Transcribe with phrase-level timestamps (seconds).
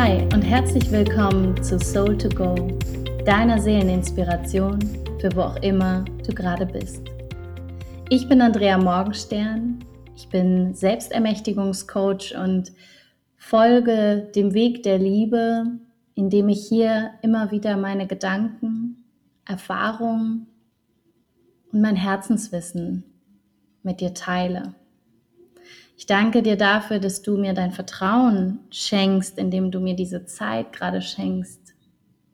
[0.00, 2.54] Hi und herzlich willkommen zu Soul to Go,
[3.24, 4.78] deiner Seeleninspiration
[5.20, 7.02] für wo auch immer du gerade bist.
[8.08, 9.84] Ich bin Andrea Morgenstern,
[10.14, 12.70] ich bin Selbstermächtigungscoach und
[13.38, 15.64] folge dem Weg der Liebe,
[16.14, 19.04] indem ich hier immer wieder meine Gedanken,
[19.46, 20.46] Erfahrungen
[21.72, 23.02] und mein Herzenswissen
[23.82, 24.76] mit dir teile.
[25.98, 30.72] Ich danke dir dafür, dass du mir dein Vertrauen schenkst, indem du mir diese Zeit
[30.72, 31.74] gerade schenkst,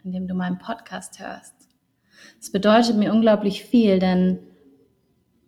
[0.05, 1.55] indem du meinen Podcast hörst.
[2.39, 4.39] Es bedeutet mir unglaublich viel, denn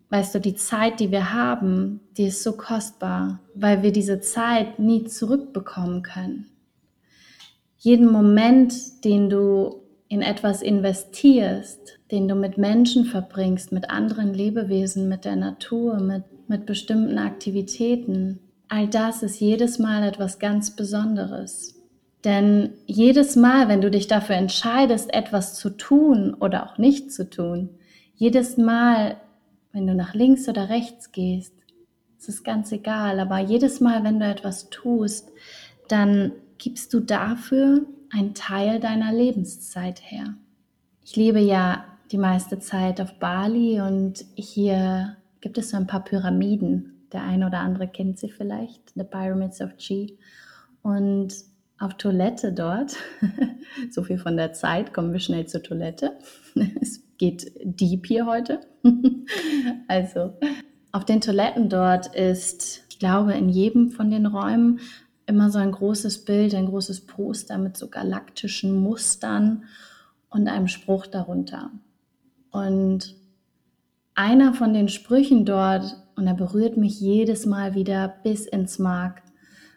[0.09, 4.79] weißt du, die Zeit, die wir haben, die ist so kostbar, weil wir diese Zeit
[4.79, 6.47] nie zurückbekommen können.
[7.77, 15.09] Jeden Moment, den du in etwas investierst, den du mit Menschen verbringst, mit anderen Lebewesen,
[15.09, 18.41] mit der Natur, mit mit bestimmten Aktivitäten.
[18.69, 21.75] All das ist jedes Mal etwas ganz Besonderes.
[22.25, 27.29] Denn jedes Mal, wenn du dich dafür entscheidest, etwas zu tun oder auch nicht zu
[27.29, 27.71] tun,
[28.15, 29.17] jedes Mal,
[29.73, 31.53] wenn du nach links oder rechts gehst,
[32.19, 35.31] es ist ganz egal, aber jedes Mal, wenn du etwas tust,
[35.89, 40.35] dann gibst du dafür einen Teil deiner Lebenszeit her.
[41.05, 46.05] Ich lebe ja die meiste Zeit auf Bali und hier gibt es so ein paar
[46.05, 47.07] Pyramiden.
[47.13, 50.19] Der eine oder andere kennt sie vielleicht, The Pyramids of Chi.
[50.83, 51.35] Und
[51.79, 52.97] auf Toilette dort,
[53.91, 56.19] so viel von der Zeit, kommen wir schnell zur Toilette.
[56.81, 58.61] es geht deep hier heute.
[59.89, 60.35] also,
[60.93, 64.81] auf den Toiletten dort ist, ich glaube, in jedem von den Räumen
[65.27, 69.65] immer so ein großes Bild, ein großes Poster mit so galaktischen Mustern
[70.31, 71.71] und einem Spruch darunter.
[72.51, 73.17] Und
[74.15, 79.23] einer von den Sprüchen dort, und er berührt mich jedes Mal wieder bis ins Mark,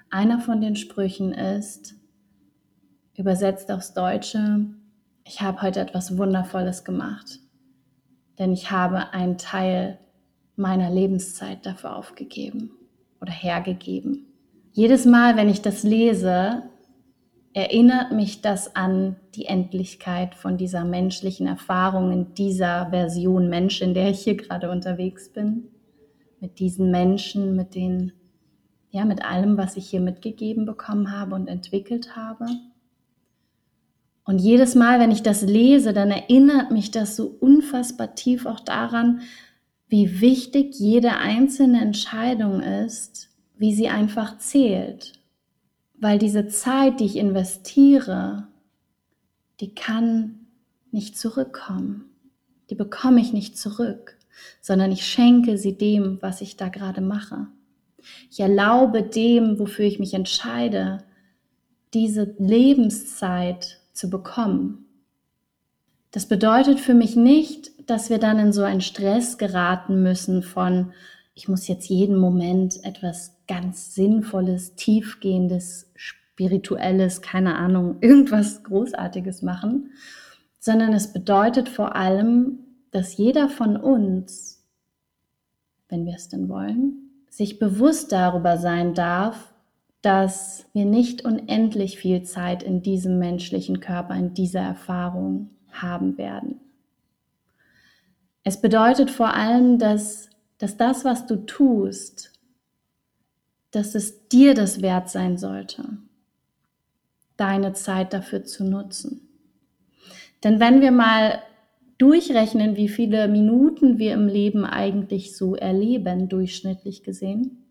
[0.10, 1.96] einer von den Sprüchen ist,
[3.18, 4.66] übersetzt aufs Deutsche,
[5.26, 7.40] ich habe heute etwas Wundervolles gemacht,
[8.40, 10.00] denn ich habe einen Teil
[10.56, 12.72] meiner Lebenszeit dafür aufgegeben
[13.22, 14.29] oder hergegeben.
[14.80, 16.64] Jedes Mal, wenn ich das lese,
[17.52, 23.94] erinnert mich das an die Endlichkeit von dieser menschlichen Erfahrung in dieser Version Mensch, in
[23.94, 25.68] der ich hier gerade unterwegs bin.
[26.40, 28.14] Mit diesen Menschen, mit den,
[28.90, 32.46] ja, mit allem, was ich hier mitgegeben bekommen habe und entwickelt habe.
[34.24, 38.62] Und jedes Mal, wenn ich das lese, dann erinnert mich das so unfassbar tief auch
[38.62, 39.24] daran,
[39.90, 43.29] wie wichtig jede einzelne Entscheidung ist,
[43.60, 45.20] wie sie einfach zählt
[46.00, 48.48] weil diese Zeit, die ich investiere,
[49.60, 50.48] die kann
[50.92, 52.06] nicht zurückkommen.
[52.70, 54.18] Die bekomme ich nicht zurück,
[54.62, 57.48] sondern ich schenke sie dem, was ich da gerade mache.
[58.32, 61.00] Ich erlaube dem, wofür ich mich entscheide,
[61.94, 64.86] diese Lebenszeit zu bekommen.
[66.12, 70.94] Das bedeutet für mich nicht, dass wir dann in so einen Stress geraten müssen von,
[71.40, 79.92] ich muss jetzt jeden Moment etwas ganz Sinnvolles, Tiefgehendes, Spirituelles, keine Ahnung, irgendwas Großartiges machen,
[80.60, 82.60] sondern es bedeutet vor allem,
[82.92, 84.68] dass jeder von uns,
[85.88, 89.54] wenn wir es denn wollen, sich bewusst darüber sein darf,
[90.02, 96.60] dass wir nicht unendlich viel Zeit in diesem menschlichen Körper, in dieser Erfahrung haben werden.
[98.44, 100.30] Es bedeutet vor allem, dass,
[100.60, 102.32] dass das, was du tust,
[103.72, 105.84] dass es dir das wert sein sollte,
[107.38, 109.28] deine Zeit dafür zu nutzen.
[110.44, 111.42] Denn wenn wir mal
[111.98, 117.66] durchrechnen, wie viele Minuten wir im Leben eigentlich so erleben, durchschnittlich gesehen,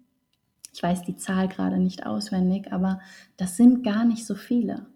[0.72, 3.00] ich weiß die Zahl gerade nicht auswendig, aber
[3.36, 4.86] das sind gar nicht so viele.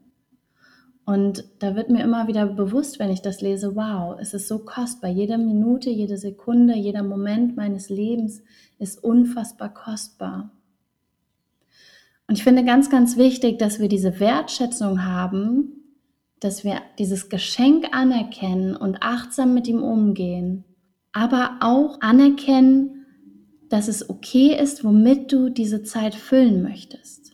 [1.13, 4.61] Und da wird mir immer wieder bewusst, wenn ich das lese, wow, es ist so
[4.61, 5.11] kostbar.
[5.11, 8.43] Jede Minute, jede Sekunde, jeder Moment meines Lebens
[8.79, 10.53] ist unfassbar kostbar.
[12.27, 15.85] Und ich finde ganz, ganz wichtig, dass wir diese Wertschätzung haben,
[16.41, 20.65] dass wir dieses Geschenk anerkennen und achtsam mit ihm umgehen,
[21.13, 23.05] aber auch anerkennen,
[23.69, 27.33] dass es okay ist, womit du diese Zeit füllen möchtest.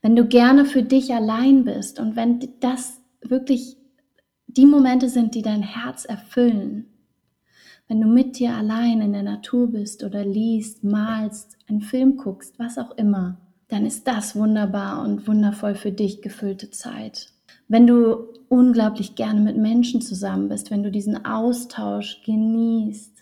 [0.00, 3.76] Wenn du gerne für dich allein bist und wenn das wirklich
[4.46, 6.86] die Momente sind, die dein Herz erfüllen,
[7.88, 12.58] wenn du mit dir allein in der Natur bist oder liest, malst, einen Film guckst,
[12.58, 17.32] was auch immer, dann ist das wunderbar und wundervoll für dich gefüllte Zeit.
[17.66, 23.16] Wenn du unglaublich gerne mit Menschen zusammen bist, wenn du diesen Austausch genießt,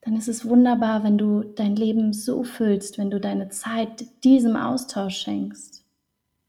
[0.00, 4.56] dann ist es wunderbar, wenn du dein Leben so füllst, wenn du deine Zeit diesem
[4.56, 5.83] Austausch schenkst.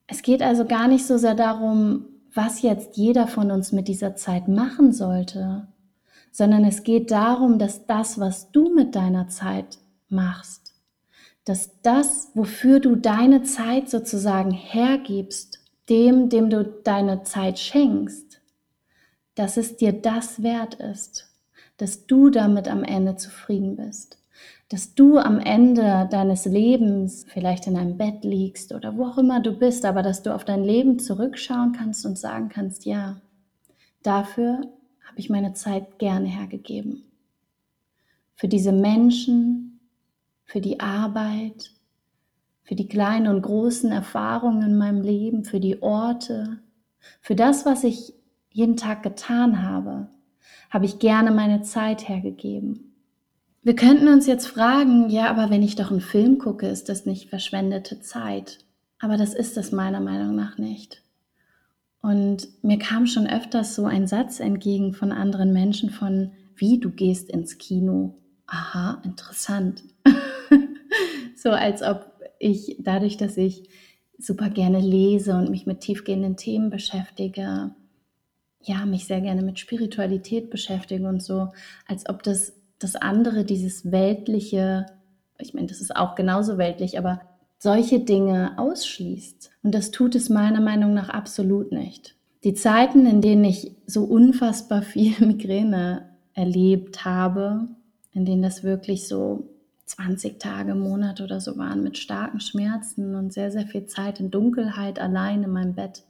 [0.07, 4.15] Es geht also gar nicht so sehr darum, was jetzt jeder von uns mit dieser
[4.15, 5.67] Zeit machen sollte,
[6.31, 9.79] sondern es geht darum, dass das, was du mit deiner Zeit
[10.09, 10.73] machst,
[11.45, 15.59] dass das, wofür du deine Zeit sozusagen hergibst,
[15.89, 18.41] dem, dem du deine Zeit schenkst,
[19.35, 21.31] dass es dir das wert ist,
[21.77, 24.17] dass du damit am Ende zufrieden bist,
[24.69, 29.39] dass du am Ende deines Lebens vielleicht in einem Bett liegst oder wo auch immer
[29.39, 33.21] du bist, aber dass du auf dein Leben zurückschauen kannst und sagen kannst, ja,
[34.01, 34.61] dafür
[35.03, 37.03] habe ich meine Zeit gerne hergegeben.
[38.35, 39.79] Für diese Menschen,
[40.45, 41.71] für die Arbeit,
[42.63, 46.59] für die kleinen und großen Erfahrungen in meinem Leben, für die Orte,
[47.21, 48.13] für das, was ich
[48.49, 50.09] jeden Tag getan habe,
[50.71, 52.94] habe ich gerne meine Zeit hergegeben.
[53.65, 57.07] Wir könnten uns jetzt fragen, ja, aber wenn ich doch einen Film gucke, ist das
[57.07, 58.59] nicht verschwendete Zeit.
[58.99, 61.01] Aber das ist es meiner Meinung nach nicht.
[61.99, 66.91] Und mir kam schon öfters so ein Satz entgegen von anderen Menschen von, wie du
[66.91, 68.19] gehst ins Kino.
[68.45, 69.83] Aha, interessant.
[71.35, 72.05] so als ob
[72.37, 73.67] ich dadurch, dass ich
[74.19, 77.73] super gerne lese und mich mit tiefgehenden Themen beschäftige,
[78.61, 81.51] ja, mich sehr gerne mit Spiritualität beschäftige und so,
[81.87, 84.85] als ob das das andere, dieses weltliche,
[85.39, 87.21] ich meine, das ist auch genauso weltlich, aber
[87.57, 89.49] solche Dinge ausschließt.
[89.63, 92.15] Und das tut es meiner Meinung nach absolut nicht.
[92.43, 97.67] Die Zeiten, in denen ich so unfassbar viel Migräne erlebt habe,
[98.11, 99.49] in denen das wirklich so
[99.85, 104.19] 20 Tage im Monat oder so waren mit starken Schmerzen und sehr, sehr viel Zeit
[104.19, 106.03] in Dunkelheit allein in meinem Bett.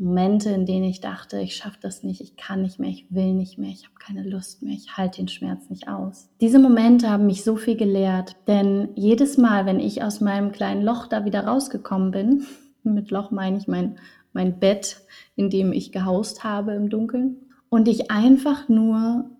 [0.00, 3.34] Momente, in denen ich dachte, ich schaffe das nicht, ich kann nicht mehr, ich will
[3.34, 6.30] nicht mehr, ich habe keine Lust mehr, ich halte den Schmerz nicht aus.
[6.40, 10.82] Diese Momente haben mich so viel gelehrt, denn jedes Mal, wenn ich aus meinem kleinen
[10.82, 12.46] Loch da wieder rausgekommen bin,
[12.82, 13.98] mit Loch meine ich mein,
[14.32, 15.02] mein Bett,
[15.36, 17.36] in dem ich gehaust habe im Dunkeln,
[17.68, 19.30] und ich einfach nur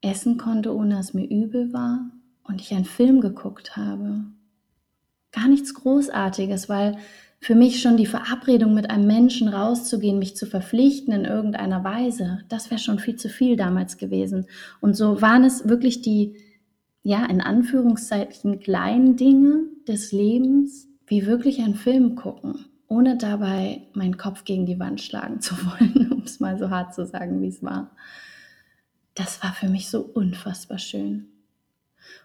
[0.00, 2.10] essen konnte, ohne dass mir übel war,
[2.42, 4.24] und ich einen Film geguckt habe.
[5.30, 6.98] Gar nichts Großartiges, weil
[7.46, 12.40] für mich schon die Verabredung mit einem Menschen rauszugehen, mich zu verpflichten in irgendeiner Weise,
[12.48, 14.46] das wäre schon viel zu viel damals gewesen.
[14.80, 16.34] Und so waren es wirklich die,
[17.04, 24.16] ja, in Anführungszeichen kleinen Dinge des Lebens, wie wirklich einen Film gucken, ohne dabei meinen
[24.16, 27.48] Kopf gegen die Wand schlagen zu wollen, um es mal so hart zu sagen, wie
[27.48, 27.92] es war.
[29.14, 31.28] Das war für mich so unfassbar schön.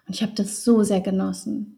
[0.07, 1.77] Und ich habe das so sehr genossen.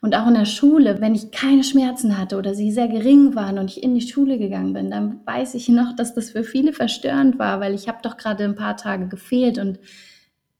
[0.00, 3.58] Und auch in der Schule, wenn ich keine Schmerzen hatte oder sie sehr gering waren
[3.58, 6.72] und ich in die Schule gegangen bin, dann weiß ich noch, dass das für viele
[6.72, 9.78] verstörend war, weil ich habe doch gerade ein paar Tage gefehlt und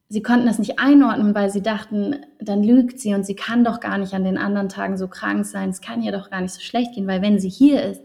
[0.09, 3.81] sie konnten das nicht einordnen, weil sie dachten, dann lügt sie und sie kann doch
[3.81, 6.55] gar nicht an den anderen Tagen so krank sein, es kann ihr doch gar nicht
[6.55, 8.03] so schlecht gehen, weil wenn sie hier ist,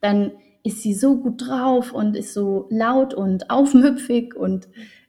[0.00, 0.32] dann
[0.64, 4.68] ist sie so gut drauf und ist so laut und aufmüpfig und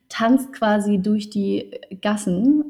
[0.10, 1.72] tanzt quasi durch die
[2.02, 2.64] Gassen.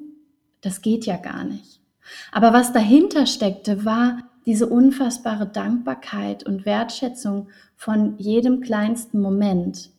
[0.62, 1.83] Das geht ja gar nicht.
[2.32, 9.90] Aber was dahinter steckte, war diese unfassbare Dankbarkeit und Wertschätzung von jedem kleinsten Moment.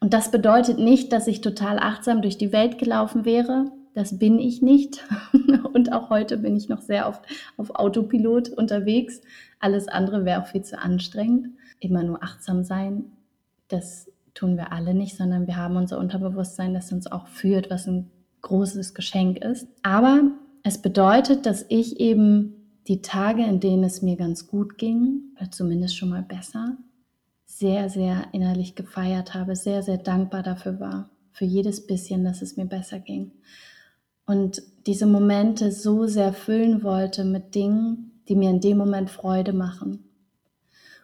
[0.00, 3.70] Und das bedeutet nicht, dass ich total achtsam durch die Welt gelaufen wäre.
[3.94, 5.04] Das bin ich nicht.
[5.72, 7.22] Und auch heute bin ich noch sehr oft
[7.56, 9.20] auf Autopilot unterwegs.
[9.58, 11.48] Alles andere wäre auch viel zu anstrengend.
[11.80, 13.12] Immer nur achtsam sein,
[13.68, 17.86] das tun wir alle nicht, sondern wir haben unser Unterbewusstsein, das uns auch führt, was
[17.86, 18.10] ein
[18.42, 19.66] großes Geschenk ist.
[19.82, 20.22] Aber
[20.62, 25.50] es bedeutet, dass ich eben die Tage, in denen es mir ganz gut ging, oder
[25.50, 26.76] zumindest schon mal besser,
[27.46, 32.56] sehr, sehr innerlich gefeiert habe, sehr, sehr dankbar dafür war, für jedes bisschen, dass es
[32.56, 33.32] mir besser ging.
[34.26, 39.52] Und diese Momente so sehr füllen wollte mit Dingen, die mir in dem Moment Freude
[39.52, 40.09] machen.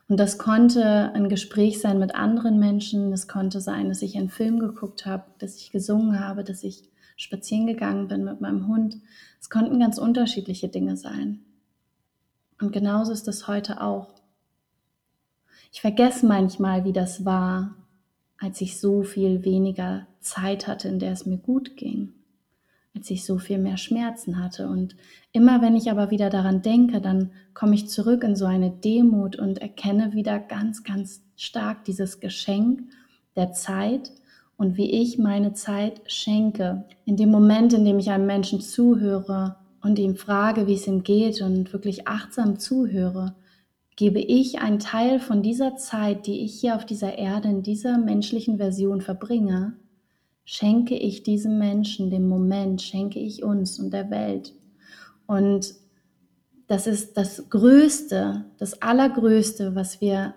[0.09, 4.29] Und das konnte ein Gespräch sein mit anderen Menschen, es konnte sein, dass ich einen
[4.29, 8.99] Film geguckt habe, dass ich gesungen habe, dass ich spazieren gegangen bin mit meinem Hund.
[9.41, 11.41] Es konnten ganz unterschiedliche Dinge sein.
[12.61, 14.15] Und genauso ist es heute auch.
[15.73, 17.75] Ich vergesse manchmal, wie das war,
[18.39, 22.13] als ich so viel weniger Zeit hatte, in der es mir gut ging,
[22.97, 24.69] als ich so viel mehr Schmerzen hatte.
[24.69, 24.97] Und
[25.33, 29.37] immer wenn ich aber wieder daran denke, dann komme ich zurück in so eine Demut
[29.37, 32.81] und erkenne wieder ganz, ganz stark dieses Geschenk
[33.37, 34.13] der Zeit
[34.57, 36.85] und wie ich meine Zeit schenke.
[37.05, 41.03] In dem Moment, in dem ich einem Menschen zuhöre und ihm frage, wie es ihm
[41.03, 43.35] geht und wirklich achtsam zuhöre,
[43.97, 47.99] gebe ich einen Teil von dieser Zeit, die ich hier auf dieser Erde in dieser
[47.99, 49.75] menschlichen Version verbringe,
[50.47, 54.55] schenke ich diesem Menschen, dem Moment, schenke ich uns und der Welt.
[55.27, 55.75] Und
[56.69, 60.35] das ist das Größte, das Allergrößte, was wir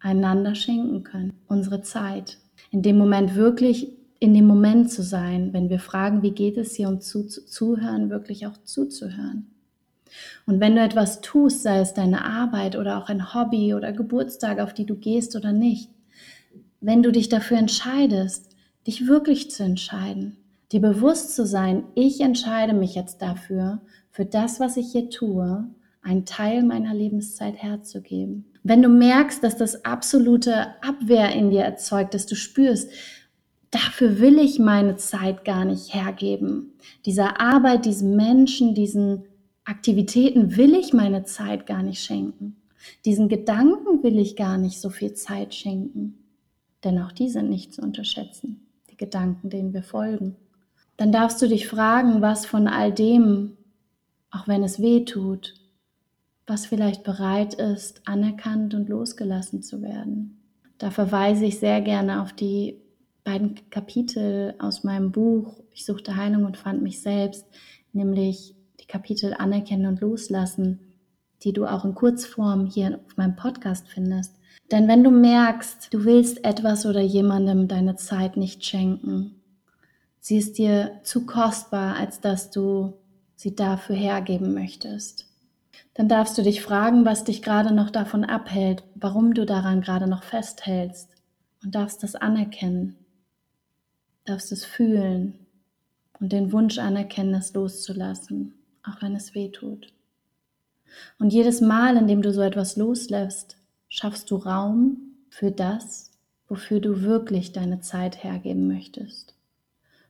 [0.00, 2.38] einander schenken können, unsere Zeit.
[2.70, 6.72] In dem Moment wirklich in dem Moment zu sein, wenn wir fragen, wie geht es
[6.72, 9.46] dir, um zu, zu, zuhören, wirklich auch zuzuhören.
[10.46, 14.58] Und wenn du etwas tust, sei es deine Arbeit oder auch ein Hobby oder Geburtstag,
[14.58, 15.90] auf die du gehst oder nicht,
[16.80, 18.56] wenn du dich dafür entscheidest,
[18.88, 20.38] dich wirklich zu entscheiden,
[20.72, 25.68] dir bewusst zu sein, ich entscheide mich jetzt dafür, für das, was ich hier tue,
[26.02, 28.46] einen Teil meiner Lebenszeit herzugeben.
[28.64, 32.90] Wenn du merkst, dass das absolute Abwehr in dir erzeugt, dass du spürst,
[33.70, 36.72] dafür will ich meine Zeit gar nicht hergeben.
[37.04, 39.24] Dieser Arbeit, diesen Menschen, diesen
[39.64, 42.56] Aktivitäten will ich meine Zeit gar nicht schenken.
[43.04, 46.24] Diesen Gedanken will ich gar nicht so viel Zeit schenken.
[46.84, 48.67] Denn auch die sind nicht zu unterschätzen,
[48.98, 50.36] Gedanken, denen wir folgen.
[50.96, 53.56] Dann darfst du dich fragen, was von all dem,
[54.30, 55.54] auch wenn es weh tut,
[56.46, 60.40] was vielleicht bereit ist, anerkannt und losgelassen zu werden.
[60.78, 62.80] Da verweise ich sehr gerne auf die
[63.24, 67.46] beiden Kapitel aus meinem Buch Ich suchte Heilung und fand mich selbst,
[67.92, 70.80] nämlich die Kapitel Anerkennen und Loslassen,
[71.42, 74.37] die du auch in Kurzform hier auf meinem Podcast findest.
[74.70, 79.40] Denn wenn du merkst, du willst etwas oder jemandem deine Zeit nicht schenken,
[80.20, 82.94] sie ist dir zu kostbar, als dass du
[83.34, 85.26] sie dafür hergeben möchtest,
[85.94, 90.06] dann darfst du dich fragen, was dich gerade noch davon abhält, warum du daran gerade
[90.06, 91.08] noch festhältst
[91.62, 92.96] und darfst das anerkennen
[94.28, 95.46] darfst es fühlen
[96.20, 99.92] und den Wunsch anerkennen, es loszulassen, auch wenn es weh tut.
[101.18, 103.57] Und jedes Mal, in dem du so etwas loslässt,
[103.88, 104.98] schaffst du Raum
[105.30, 106.12] für das,
[106.48, 109.34] wofür du wirklich deine Zeit hergeben möchtest.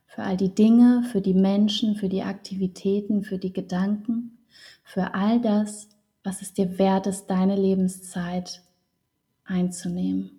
[0.07, 4.39] Für all die Dinge, für die Menschen, für die Aktivitäten, für die Gedanken,
[4.83, 5.89] für all das,
[6.23, 8.63] was es dir wert ist, deine Lebenszeit
[9.45, 10.31] einzunehmen.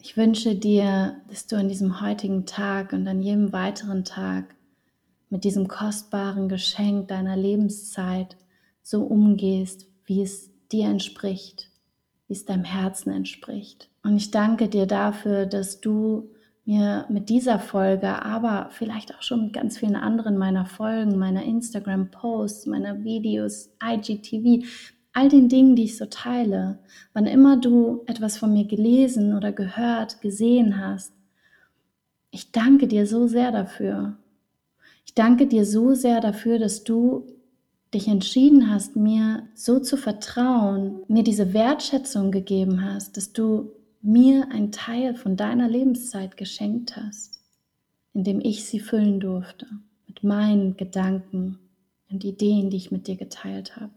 [0.00, 4.54] Ich wünsche dir, dass du an diesem heutigen Tag und an jedem weiteren Tag
[5.30, 8.36] mit diesem kostbaren Geschenk deiner Lebenszeit
[8.82, 11.70] so umgehst, wie es dir entspricht,
[12.26, 13.90] wie es deinem Herzen entspricht.
[14.02, 16.30] Und ich danke dir dafür, dass du
[16.64, 21.44] mir mit dieser Folge, aber vielleicht auch schon mit ganz vielen anderen meiner Folgen, meiner
[21.44, 24.64] Instagram-Posts, meiner Videos, IGTV,
[25.12, 26.78] all den Dingen, die ich so teile,
[27.12, 31.12] wann immer du etwas von mir gelesen oder gehört, gesehen hast,
[32.30, 34.16] ich danke dir so sehr dafür.
[35.06, 37.26] Ich danke dir so sehr dafür, dass du
[37.94, 43.70] dich entschieden hast, mir so zu vertrauen, mir diese Wertschätzung gegeben hast, dass du
[44.02, 47.40] mir einen Teil von deiner Lebenszeit geschenkt hast,
[48.12, 49.66] indem ich sie füllen durfte
[50.06, 51.58] mit meinen Gedanken
[52.10, 53.92] und Ideen, die ich mit dir geteilt habe.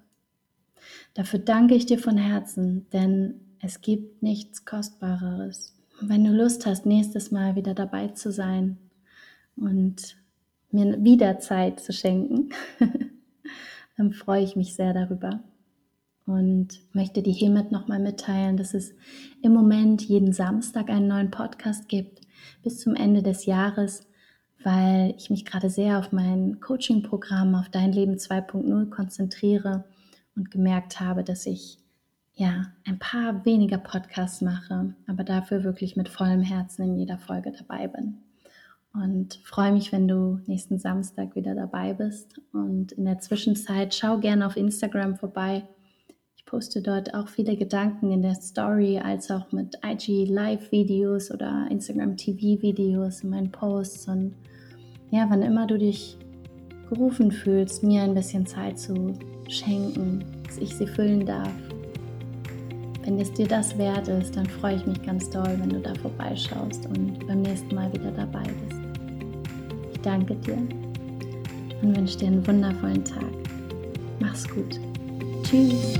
[1.13, 5.73] Dafür danke ich dir von Herzen, denn es gibt nichts Kostbareres.
[5.99, 8.77] wenn du Lust hast, nächstes Mal wieder dabei zu sein
[9.55, 10.15] und
[10.71, 12.49] mir wieder Zeit zu schenken,
[13.97, 15.43] dann freue ich mich sehr darüber
[16.27, 18.93] und möchte dir hiermit nochmal mitteilen, dass es
[19.41, 22.21] im Moment jeden Samstag einen neuen Podcast gibt
[22.63, 24.07] bis zum Ende des Jahres,
[24.63, 29.85] weil ich mich gerade sehr auf mein Coaching-Programm, auf Dein Leben 2.0 konzentriere
[30.35, 31.79] und gemerkt habe, dass ich
[32.33, 37.51] ja ein paar weniger Podcasts mache, aber dafür wirklich mit vollem Herzen in jeder Folge
[37.51, 38.17] dabei bin.
[39.03, 42.41] Und freue mich, wenn du nächsten Samstag wieder dabei bist.
[42.51, 45.63] Und in der Zwischenzeit schau gerne auf Instagram vorbei.
[46.35, 51.67] Ich poste dort auch viele Gedanken in der Story, als auch mit IG Live-Videos oder
[51.69, 54.07] Instagram TV-Videos in meinen Posts.
[54.07, 54.35] Und
[55.11, 56.17] ja, wann immer du dich
[56.89, 59.13] gerufen fühlst, mir ein bisschen Zeit zu
[59.49, 61.51] schenken, dass ich sie füllen darf.
[63.03, 65.93] Wenn es dir das wert ist, dann freue ich mich ganz doll, wenn du da
[65.95, 68.76] vorbeischaust und beim nächsten Mal wieder dabei bist.
[70.07, 70.57] Danke dir
[71.81, 73.25] und wünsche dir einen wundervollen Tag.
[74.21, 74.79] Mach's gut.
[75.43, 75.99] Tschüss.